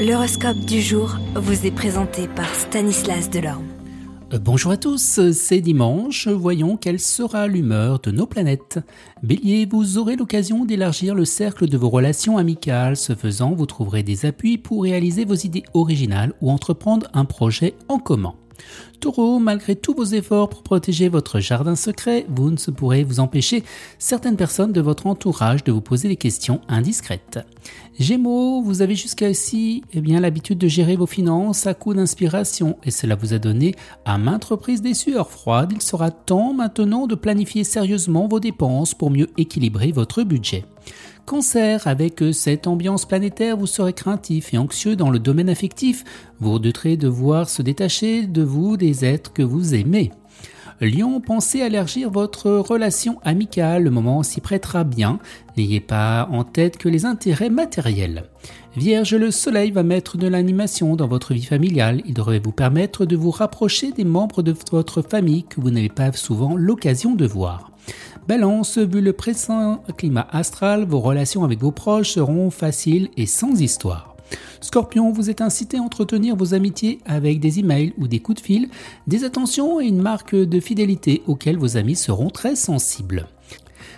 [0.00, 3.66] L'horoscope du jour vous est présenté par Stanislas Delorme.
[4.32, 8.78] Euh, bonjour à tous, c'est dimanche, voyons quelle sera l'humeur de nos planètes.
[9.22, 14.02] Bélier, vous aurez l'occasion d'élargir le cercle de vos relations amicales, ce faisant vous trouverez
[14.02, 18.39] des appuis pour réaliser vos idées originales ou entreprendre un projet en commun.
[19.00, 23.64] Taureau, malgré tous vos efforts pour protéger votre jardin secret, vous ne pourrez vous empêcher
[23.98, 27.38] certaines personnes de votre entourage de vous poser des questions indiscrètes.
[27.98, 32.90] Gémeaux, vous avez jusqu'ici eh bien l'habitude de gérer vos finances à coup d'inspiration et
[32.90, 35.72] cela vous a donné à maintes reprises des sueurs froides.
[35.74, 40.64] Il sera temps maintenant de planifier sérieusement vos dépenses pour mieux équilibrer votre budget.
[41.30, 46.02] Cancer, avec cette ambiance planétaire, vous serez craintif et anxieux dans le domaine affectif.
[46.40, 50.10] Vous redouterez de voir se détacher de vous des êtres que vous aimez.
[50.80, 55.18] Lion, pensez à élargir votre relation amicale, le moment s'y prêtera bien.
[55.58, 58.24] N'ayez pas en tête que les intérêts matériels.
[58.76, 62.00] Vierge, le soleil va mettre de l'animation dans votre vie familiale.
[62.06, 65.90] Il devrait vous permettre de vous rapprocher des membres de votre famille que vous n'avez
[65.90, 67.72] pas souvent l'occasion de voir.
[68.26, 73.60] Balance, vu le présent climat astral, vos relations avec vos proches seront faciles et sans
[73.60, 74.09] histoire.
[74.60, 78.46] Scorpion, vous êtes incité à entretenir vos amitiés avec des emails ou des coups de
[78.46, 78.68] fil,
[79.06, 83.26] des attentions et une marque de fidélité auxquelles vos amis seront très sensibles.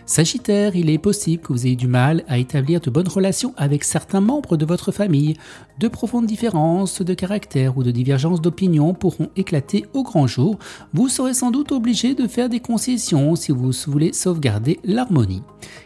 [0.05, 3.85] Sagittaire, il est possible que vous ayez du mal à établir de bonnes relations avec
[3.85, 5.37] certains membres de votre famille.
[5.79, 10.59] De profondes différences de caractère ou de divergences d'opinion pourront éclater au grand jour.
[10.93, 15.43] Vous serez sans doute obligé de faire des concessions si vous voulez sauvegarder l'harmonie.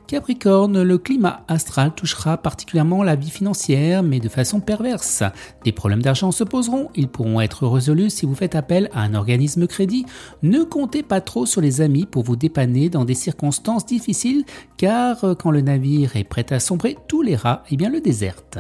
[0.07, 5.25] Capricorne, le climat astral touchera particulièrement la vie financière, mais de façon perverse.
[5.65, 9.15] Des problèmes d'argent se poseront, ils pourront être résolus si vous faites appel à un
[9.15, 10.07] organisme crédit.
[10.43, 14.06] Ne comptez pas trop sur les amis pour vous dépanner dans des circonstances difficiles,
[14.77, 18.01] car euh, quand le navire est prêt à sombrer, tous les rats eh bien, le
[18.01, 18.59] désertent.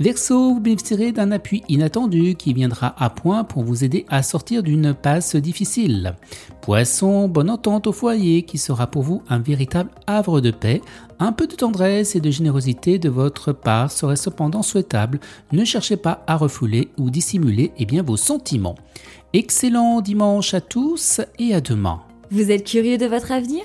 [0.00, 4.62] Verseau, vous bénéficierez d'un appui inattendu qui viendra à point pour vous aider à sortir
[4.62, 6.16] d'une passe difficile.
[6.60, 10.80] Poisson, bonne entente au foyer qui sera pour vous un véritable havre de paix.
[11.18, 15.20] Un peu de tendresse et de générosité de votre part serait cependant souhaitable.
[15.52, 18.76] Ne cherchez pas à refouler ou dissimuler eh bien, vos sentiments.
[19.32, 22.00] Excellent dimanche à tous et à demain.
[22.30, 23.64] Vous êtes curieux de votre avenir?